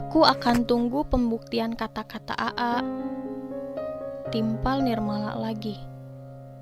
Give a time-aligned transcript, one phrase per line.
[0.00, 2.80] Aku akan tunggu pembuktian kata-kata AA.
[4.32, 5.76] Timpal Nirmala lagi.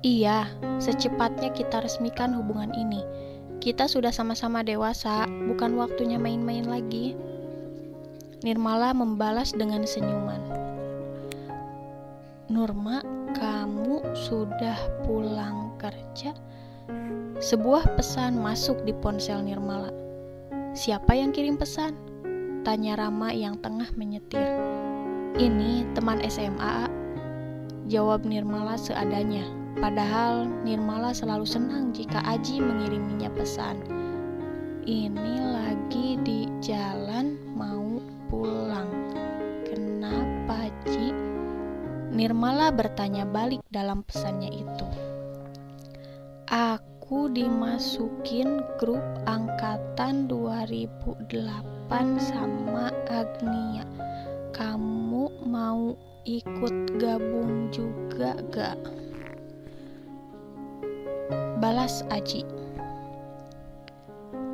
[0.03, 0.51] Iya,
[0.83, 2.99] secepatnya kita resmikan hubungan ini.
[3.63, 7.15] Kita sudah sama-sama dewasa, bukan waktunya main-main lagi.
[8.43, 10.43] Nirmala membalas dengan senyuman.
[12.51, 12.99] Nurma,
[13.39, 14.75] kamu sudah
[15.07, 16.35] pulang kerja?
[17.39, 19.95] Sebuah pesan masuk di ponsel Nirmala.
[20.75, 21.95] Siapa yang kirim pesan?
[22.59, 24.43] Tanya Rama yang tengah menyetir.
[25.39, 26.91] Ini teman SMA.
[27.87, 29.47] Jawab Nirmala seadanya.
[29.79, 33.79] Padahal Nirmala selalu senang jika Aji mengiriminya pesan.
[34.83, 38.91] Ini lagi di jalan mau pulang.
[39.63, 41.15] Kenapa, Ji?
[42.11, 44.87] Nirmala bertanya balik dalam pesannya itu.
[46.51, 51.25] Aku dimasukin grup angkatan 2008
[52.21, 53.81] sama Agnia.
[54.53, 55.97] Kamu mau
[56.29, 58.77] ikut gabung juga gak?
[61.57, 62.45] Balas Aji.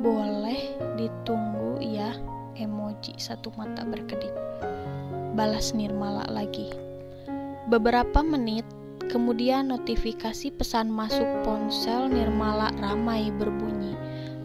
[0.00, 2.16] Boleh ditunggu ya,
[2.56, 4.32] emoji satu mata berkedip.
[5.36, 6.72] Balas Nirmala lagi.
[7.68, 8.64] Beberapa menit
[9.06, 13.94] Kemudian notifikasi pesan masuk ponsel Nirmala ramai berbunyi.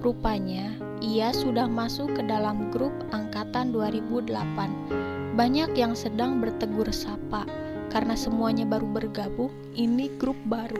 [0.02, 5.34] Rupanya, ia sudah masuk ke dalam grup angkatan 2008.
[5.34, 7.46] Banyak yang sedang bertegur sapa
[7.90, 10.80] karena semuanya baru bergabung, ini grup baru.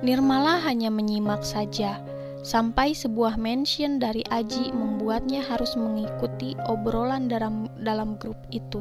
[0.00, 2.00] Nirmala hanya menyimak saja
[2.40, 8.80] sampai sebuah mention dari Aji membuatnya harus mengikuti obrolan dalam dalam grup itu.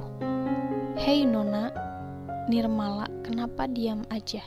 [0.99, 1.71] Hei Nona,
[2.51, 4.43] Nirmala, kenapa diam aja?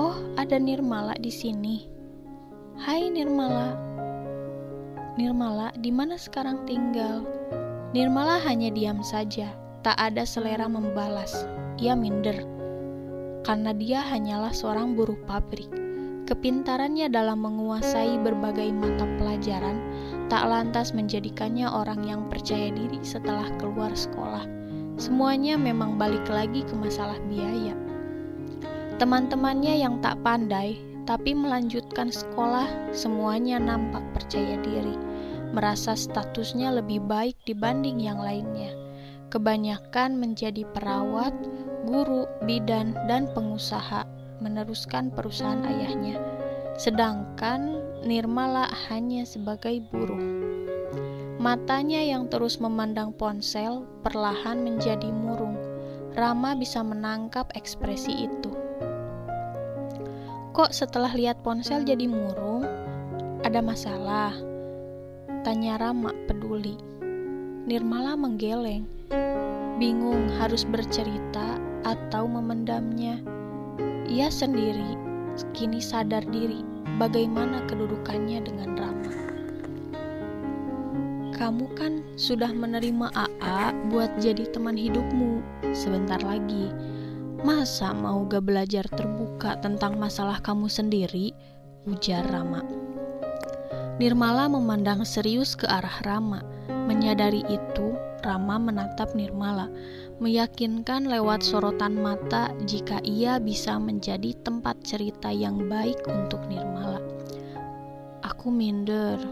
[0.00, 1.84] Oh, ada Nirmala di sini.
[2.80, 3.76] Hai Nirmala.
[5.20, 7.20] Nirmala, di mana sekarang tinggal?
[7.92, 9.52] Nirmala hanya diam saja,
[9.84, 11.44] tak ada selera membalas.
[11.76, 12.40] Ia minder.
[13.44, 15.68] Karena dia hanyalah seorang buruh pabrik.
[16.24, 19.84] Kepintarannya dalam menguasai berbagai mata pelajaran
[20.32, 24.57] tak lantas menjadikannya orang yang percaya diri setelah keluar sekolah
[24.98, 27.78] Semuanya memang balik lagi ke masalah biaya.
[28.98, 30.74] Teman-temannya yang tak pandai
[31.06, 34.92] tapi melanjutkan sekolah, semuanya nampak percaya diri,
[35.56, 38.74] merasa statusnya lebih baik dibanding yang lainnya.
[39.32, 41.32] Kebanyakan menjadi perawat,
[41.86, 44.04] guru, bidan, dan pengusaha,
[44.44, 46.20] meneruskan perusahaan ayahnya.
[46.76, 50.57] Sedangkan Nirmala hanya sebagai buruh.
[51.38, 55.54] Matanya yang terus memandang ponsel perlahan menjadi murung.
[56.18, 58.50] Rama bisa menangkap ekspresi itu.
[60.50, 62.66] Kok setelah lihat ponsel jadi murung?
[63.46, 64.34] Ada masalah?
[65.46, 66.74] Tanya Rama peduli.
[67.70, 68.90] Nirmala menggeleng.
[69.78, 71.54] Bingung harus bercerita
[71.86, 73.22] atau memendamnya.
[74.10, 74.98] Ia sendiri
[75.54, 76.66] kini sadar diri
[76.98, 79.27] bagaimana kedudukannya dengan Rama
[81.38, 85.38] kamu kan sudah menerima AA buat jadi teman hidupmu
[85.70, 86.74] sebentar lagi.
[87.46, 91.30] Masa mau gak belajar terbuka tentang masalah kamu sendiri?
[91.86, 92.66] Ujar Rama.
[94.02, 96.42] Nirmala memandang serius ke arah Rama.
[96.90, 97.94] Menyadari itu,
[98.26, 99.70] Rama menatap Nirmala,
[100.18, 106.98] meyakinkan lewat sorotan mata jika ia bisa menjadi tempat cerita yang baik untuk Nirmala.
[108.26, 109.22] Aku minder,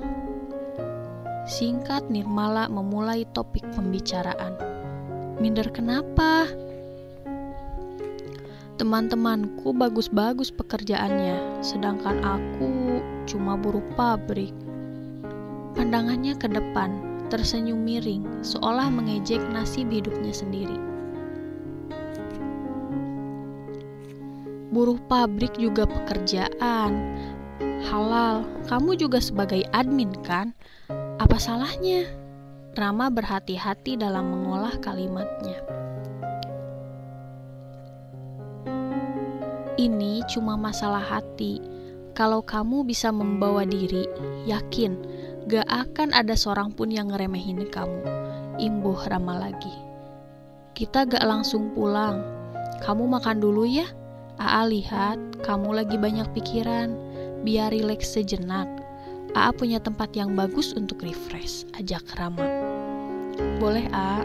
[1.46, 4.58] Singkat Nirmala memulai topik pembicaraan.
[5.38, 6.50] Minder kenapa?
[8.82, 12.98] Teman-temanku bagus-bagus pekerjaannya, sedangkan aku
[13.30, 14.50] cuma buruh pabrik.
[15.78, 16.98] Pandangannya ke depan,
[17.30, 20.76] tersenyum miring, seolah mengejek nasib hidupnya sendiri.
[24.74, 26.90] Buruh pabrik juga pekerjaan.
[27.86, 30.50] Halal, kamu juga sebagai admin kan?
[31.16, 32.04] Apa salahnya?
[32.76, 35.64] Rama berhati-hati dalam mengolah kalimatnya.
[39.80, 41.64] Ini cuma masalah hati.
[42.12, 44.04] Kalau kamu bisa membawa diri,
[44.44, 44.92] yakin
[45.48, 48.04] gak akan ada seorang pun yang ngeremehin kamu.
[48.60, 49.72] Imbuh Rama lagi.
[50.76, 52.20] Kita gak langsung pulang.
[52.84, 53.88] Kamu makan dulu ya.
[54.36, 56.92] Aa lihat kamu lagi banyak pikiran.
[57.40, 58.75] Biar rileks sejenak
[59.36, 62.48] AA punya tempat yang bagus untuk refresh, ajak Rama.
[63.60, 64.24] Boleh, A.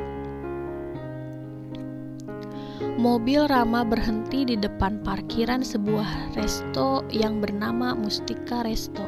[2.95, 9.03] Mobil Rama berhenti di depan parkiran sebuah resto yang bernama Mustika Resto.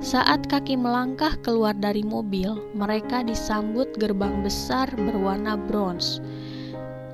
[0.00, 6.24] Saat kaki melangkah keluar dari mobil, mereka disambut gerbang besar berwarna bronze.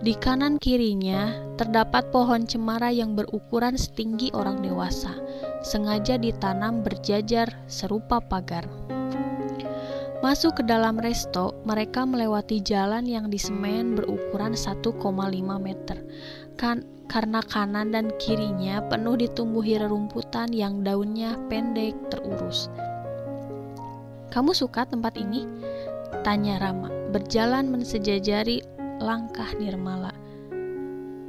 [0.06, 5.12] Di kanan kirinya terdapat pohon cemara yang berukuran setinggi orang dewasa,
[5.60, 8.64] sengaja ditanam berjajar serupa pagar.
[10.20, 14.92] Masuk ke dalam resto, mereka melewati jalan yang disemen berukuran 1,5
[15.56, 15.96] meter.
[16.60, 22.68] Kan karena kanan dan kirinya penuh ditumbuhi rerumputan yang daunnya pendek terurus.
[24.28, 25.48] Kamu suka tempat ini?
[26.20, 28.60] Tanya Rama, berjalan mensejajari
[29.00, 30.12] langkah Nirmala.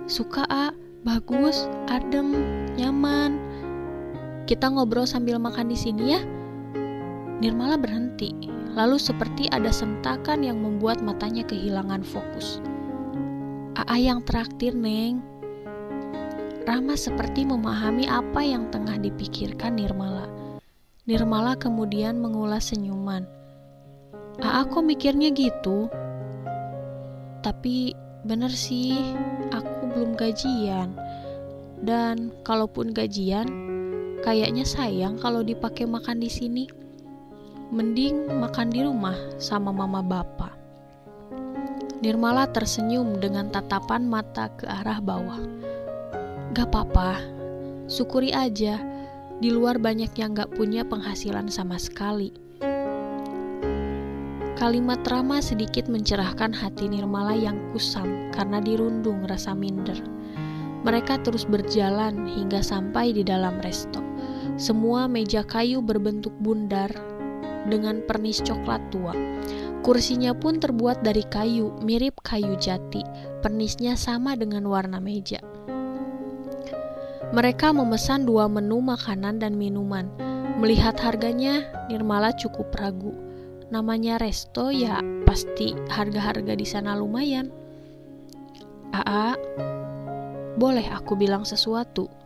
[0.06, 0.75] Suka, A.
[1.01, 2.38] Bagus, adem,
[2.77, 3.50] nyaman.
[4.49, 6.21] Kita ngobrol sambil makan di sini ya.
[7.41, 8.33] Nirmala berhenti,
[8.77, 12.61] lalu seperti ada sentakan yang membuat matanya kehilangan fokus.
[13.73, 15.25] Aa yang traktir, Neng.
[16.61, 20.29] Rama seperti memahami apa yang tengah dipikirkan Nirmala.
[21.09, 23.25] Nirmala kemudian mengulas senyuman.
[24.45, 25.89] Aa kok mikirnya gitu?
[27.41, 28.93] Tapi bener sih,
[29.49, 30.93] aku belum gajian.
[31.81, 33.49] Dan kalaupun gajian,
[34.21, 36.65] kayaknya sayang kalau dipakai makan di sini.
[37.71, 40.53] Mending makan di rumah sama mama bapak.
[42.01, 45.39] Nirmala tersenyum dengan tatapan mata ke arah bawah.
[46.51, 47.21] Gak apa-apa,
[47.85, 48.81] syukuri aja
[49.38, 52.33] di luar banyak yang gak punya penghasilan sama sekali.
[54.62, 59.97] Kalimat Rama sedikit mencerahkan hati Nirmala yang kusam karena dirundung rasa minder.
[60.85, 64.11] Mereka terus berjalan hingga sampai di dalam resto.
[64.62, 66.94] Semua meja kayu berbentuk bundar
[67.66, 69.10] dengan pernis coklat tua.
[69.81, 73.02] Kursinya pun terbuat dari kayu, mirip kayu jati.
[73.42, 75.42] Pernisnya sama dengan warna meja.
[77.34, 80.13] Mereka memesan dua menu makanan dan minuman.
[80.62, 83.18] Melihat harganya, Nirmala cukup ragu.
[83.74, 87.50] Namanya resto ya pasti harga-harga di sana lumayan.
[88.94, 89.34] Aa,
[90.54, 92.22] boleh aku bilang sesuatu?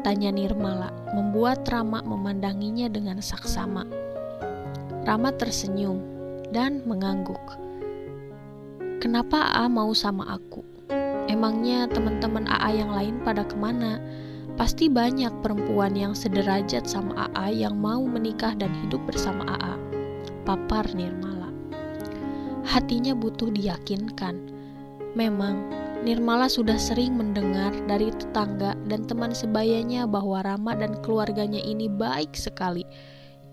[0.00, 3.84] Tanya Nirmala, membuat Rama memandanginya dengan saksama.
[5.04, 6.00] Rama tersenyum
[6.48, 7.40] dan mengangguk.
[8.96, 10.64] Kenapa Aa mau sama aku?
[11.28, 14.00] Emangnya teman-teman AA yang lain pada ke mana?
[14.56, 19.76] Pasti banyak perempuan yang sederajat sama AA yang mau menikah dan hidup bersama AA.
[20.48, 21.52] Papar Nirmala.
[22.64, 24.48] Hatinya butuh diyakinkan.
[25.12, 25.60] Memang,
[26.00, 32.32] Nirmala sudah sering mendengar dari tetangga dan teman sebayanya bahwa Rama dan keluarganya ini baik
[32.32, 32.88] sekali.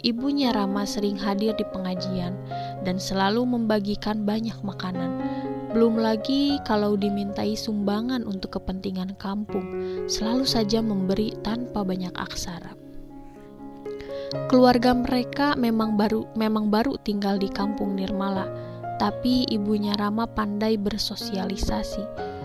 [0.06, 2.38] Ibunya Rama sering hadir di pengajian
[2.88, 5.18] dan selalu membagikan banyak makanan
[5.78, 9.68] belum lagi kalau dimintai sumbangan untuk kepentingan kampung,
[10.08, 12.72] selalu saja memberi tanpa banyak aksara.
[14.48, 18.48] Keluarga mereka memang baru memang baru tinggal di kampung Nirmala,
[18.96, 22.37] tapi ibunya Rama pandai bersosialisasi.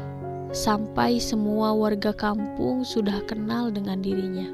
[0.52, 4.44] Sampai semua warga kampung sudah kenal dengan dirinya.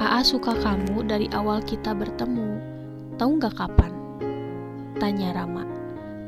[0.00, 2.64] Aa suka kamu dari awal kita bertemu.
[3.20, 3.92] Tahu nggak kapan?
[4.96, 5.68] Tanya Rama.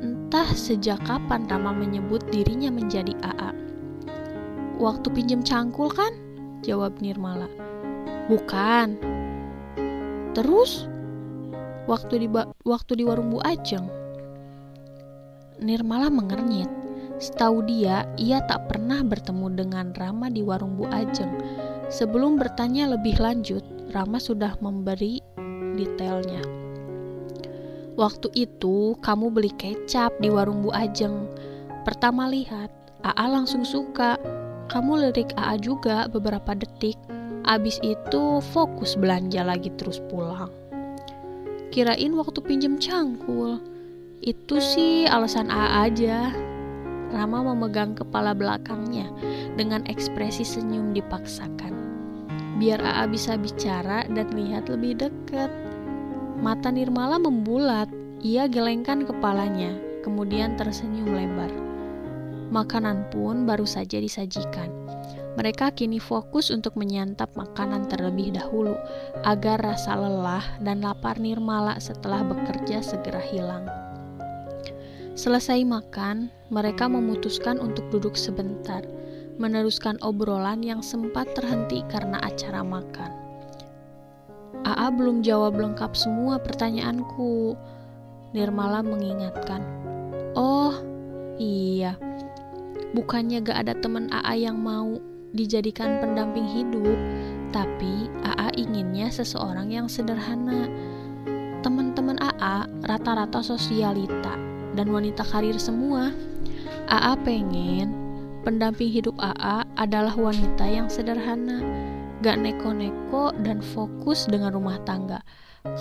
[0.05, 3.57] Entah sejak kapan Rama menyebut dirinya menjadi AA.
[4.77, 6.13] Waktu pinjem cangkul kan?
[6.61, 7.49] Jawab Nirmala.
[8.29, 9.01] Bukan.
[10.37, 10.85] Terus?
[11.89, 12.29] Waktu di
[12.69, 13.89] waktu di warung Bu Ajeng.
[15.57, 16.76] Nirmala mengernyit.
[17.17, 21.33] Setahu dia, ia tak pernah bertemu dengan Rama di warung Bu Ajeng.
[21.89, 23.65] Sebelum bertanya lebih lanjut,
[23.97, 25.25] Rama sudah memberi
[25.81, 26.45] detailnya.
[27.97, 31.25] Waktu itu kamu beli kecap di warung Bu Ajeng.
[31.89, 32.69] Pertama lihat,
[33.01, 34.21] AA langsung suka.
[34.69, 37.01] Kamu lirik AA juga beberapa detik.
[37.49, 40.53] Abis itu fokus belanja lagi terus pulang.
[41.73, 43.63] Kirain waktu pinjem cangkul.
[44.21, 46.46] Itu sih alasan AA aja.
[47.17, 49.09] Rama memegang kepala belakangnya
[49.57, 51.73] dengan ekspresi senyum dipaksakan.
[52.61, 55.49] Biar AA bisa bicara dan lihat lebih dekat.
[56.37, 57.89] Mata Nirmala membulat.
[58.21, 61.53] Ia gelengkan kepalanya, kemudian tersenyum lebar.
[62.53, 64.69] Makanan pun baru saja disajikan.
[65.37, 68.73] Mereka kini fokus untuk menyantap makanan terlebih dahulu
[69.21, 73.86] agar rasa lelah dan lapar Nirmala setelah bekerja segera hilang.
[75.17, 78.85] Selesai makan, mereka memutuskan untuk duduk sebentar,
[79.41, 83.17] meneruskan obrolan yang sempat terhenti karena acara makan.
[84.69, 87.57] AA belum jawab lengkap semua pertanyaanku.
[88.37, 89.65] Nirmala mengingatkan.
[90.37, 90.77] Oh,
[91.41, 91.97] iya.
[92.93, 95.01] Bukannya gak ada teman AA yang mau
[95.33, 96.99] dijadikan pendamping hidup,
[97.57, 100.69] Tapi AA inginnya seseorang yang sederhana.
[101.65, 104.46] Teman-teman AA rata-rata sosialita
[104.77, 106.13] dan wanita karir semua.
[106.87, 107.91] AA pengen
[108.47, 111.59] pendamping hidup AA adalah wanita yang sederhana,
[112.23, 115.19] gak neko-neko dan fokus dengan rumah tangga.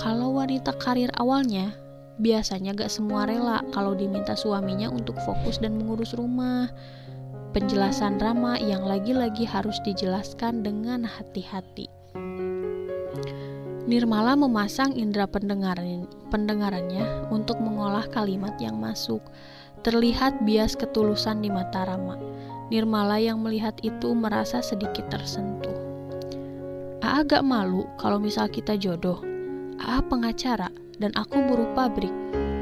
[0.02, 1.70] Kalau wanita karir awalnya,
[2.18, 6.72] biasanya gak semua rela kalau diminta suaminya untuk fokus dan mengurus rumah.
[7.54, 11.88] Penjelasan Rama yang lagi-lagi harus dijelaskan dengan hati-hati.
[13.86, 19.22] Nirmala memasang indera pendengaran, pendengarannya untuk mengolah kalimat yang masuk.
[19.86, 22.18] Terlihat bias ketulusan di mata Rama.
[22.74, 25.78] Nirmala yang melihat itu merasa sedikit tersentuh.
[27.06, 29.22] Aa agak malu kalau misal kita jodoh.
[29.78, 32.12] Aa pengacara dan aku buruh pabrik.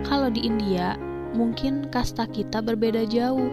[0.04, 1.00] Kalau di India,
[1.32, 3.48] mungkin kasta kita berbeda jauh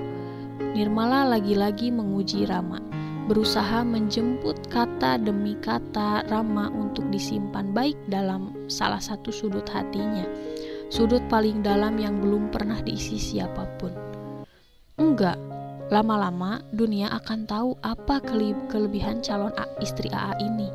[0.70, 2.78] Nirmala lagi-lagi menguji Rama,
[3.26, 10.24] berusaha menjemput kata demi kata Rama untuk disimpan baik dalam salah satu sudut hatinya,
[10.88, 13.92] sudut paling dalam yang belum pernah diisi siapa pun.
[15.00, 15.40] Enggak,
[15.88, 18.22] lama-lama dunia akan tahu apa
[18.68, 20.68] kelebihan calon istri AA ini.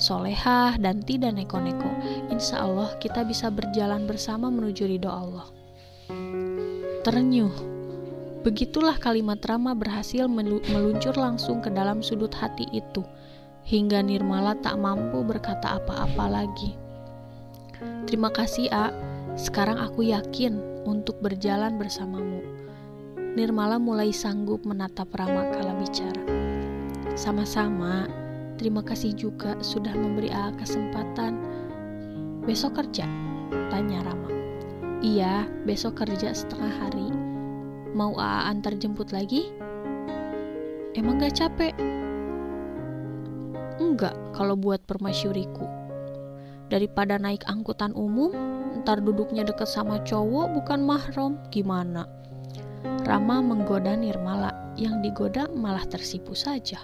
[0.00, 1.90] Solehah dan tidak neko-neko.
[2.32, 5.48] Insya Allah kita bisa berjalan bersama menuju ridho Allah.
[7.00, 7.79] Terenyuh
[8.40, 13.04] Begitulah kalimat Rama berhasil meluncur langsung ke dalam sudut hati itu,
[13.68, 16.72] hingga Nirmala tak mampu berkata apa-apa lagi.
[18.08, 18.96] Terima kasih, A.
[19.36, 20.56] Sekarang aku yakin
[20.88, 22.40] untuk berjalan bersamamu.
[23.36, 26.24] Nirmala mulai sanggup menatap Rama kala bicara.
[27.20, 28.08] Sama-sama,
[28.56, 31.36] terima kasih juga sudah memberi A kesempatan.
[32.48, 33.04] Besok kerja?
[33.68, 34.32] Tanya Rama.
[35.04, 37.29] Iya, besok kerja setengah hari
[37.90, 39.50] Mau AA antar jemput lagi?
[40.94, 41.74] Emang gak capek?
[43.82, 45.66] Enggak, kalau buat permasyuriku.
[46.70, 48.30] Daripada naik angkutan umum,
[48.82, 52.06] ntar duduknya deket sama cowok bukan mahram, gimana?
[53.02, 56.78] Rama menggoda Nirmala, yang digoda malah tersipu saja.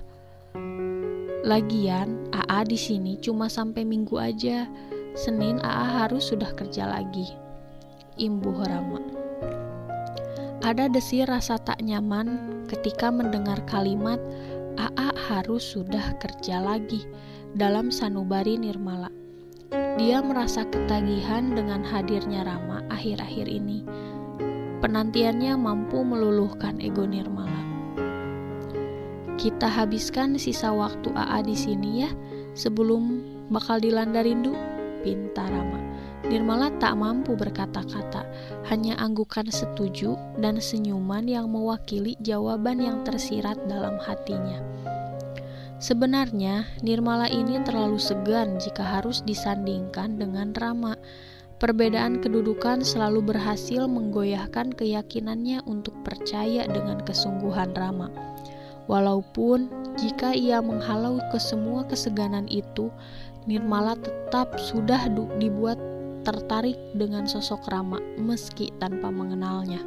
[1.47, 4.67] Lagian, AA di sini cuma sampai minggu aja.
[5.15, 7.31] Senin AA harus sudah kerja lagi.
[8.19, 9.06] Imbuh Rama.
[10.67, 14.19] Ada desir rasa tak nyaman ketika mendengar kalimat
[14.75, 17.07] AA harus sudah kerja lagi
[17.55, 19.07] dalam sanubari Nirmala.
[19.95, 23.87] Dia merasa ketagihan dengan hadirnya Rama akhir-akhir ini.
[24.83, 27.63] Penantiannya mampu meluluhkan ego Nirmala.
[29.39, 32.11] Kita habiskan sisa waktu AA di sini ya,
[32.59, 33.23] sebelum
[33.55, 34.59] bakal dilanda rindu,
[35.07, 35.86] pinta Rama.
[36.27, 38.27] Nirmala tak mampu berkata-kata,
[38.67, 44.59] hanya anggukan setuju dan senyuman yang mewakili jawaban yang tersirat dalam hatinya.
[45.79, 50.99] Sebenarnya, Nirmala ini terlalu segan jika harus disandingkan dengan Rama.
[51.63, 58.11] Perbedaan kedudukan selalu berhasil menggoyahkan keyakinannya untuk percaya dengan kesungguhan Rama.
[58.91, 62.91] Walaupun jika ia menghalau ke semua keseganan itu,
[63.47, 65.07] Nirmala tetap sudah
[65.39, 65.79] dibuat
[66.27, 69.79] tertarik dengan sosok Rama meski tanpa mengenalnya.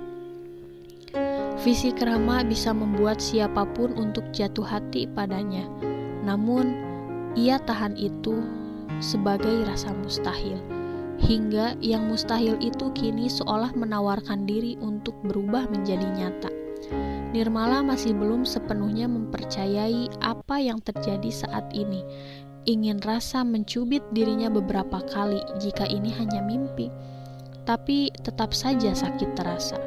[1.60, 5.68] Fisik Rama bisa membuat siapa pun untuk jatuh hati padanya.
[6.24, 6.72] Namun,
[7.36, 8.40] ia tahan itu
[9.04, 10.56] sebagai rasa mustahil.
[11.20, 16.48] Hingga yang mustahil itu kini seolah menawarkan diri untuk berubah menjadi nyata.
[17.36, 22.02] Nirmala masih belum sepenuhnya mempercayai apa yang terjadi saat ini
[22.68, 26.92] ingin rasa mencubit dirinya beberapa kali jika ini hanya mimpi,
[27.64, 29.78] tapi tetap saja sakit terasa.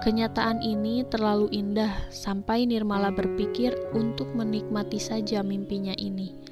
[0.00, 6.45] Kenyataan ini terlalu indah sampai Nirmala berpikir untuk menikmati saja mimpinya ini.